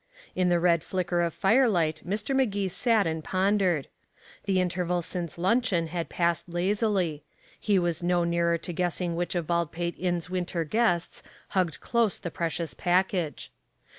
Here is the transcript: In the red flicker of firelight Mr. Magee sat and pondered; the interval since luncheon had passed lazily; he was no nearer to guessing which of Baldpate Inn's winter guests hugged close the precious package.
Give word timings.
In 0.35 0.49
the 0.49 0.59
red 0.59 0.83
flicker 0.83 1.21
of 1.21 1.31
firelight 1.31 2.01
Mr. 2.03 2.35
Magee 2.35 2.69
sat 2.69 3.05
and 3.05 3.23
pondered; 3.23 3.87
the 4.45 4.59
interval 4.59 5.03
since 5.03 5.37
luncheon 5.37 5.89
had 5.89 6.09
passed 6.09 6.49
lazily; 6.49 7.23
he 7.59 7.77
was 7.77 8.01
no 8.01 8.23
nearer 8.23 8.57
to 8.57 8.73
guessing 8.73 9.15
which 9.15 9.35
of 9.35 9.45
Baldpate 9.45 9.99
Inn's 9.99 10.27
winter 10.27 10.63
guests 10.63 11.21
hugged 11.49 11.81
close 11.81 12.17
the 12.17 12.31
precious 12.31 12.73
package. 12.73 13.51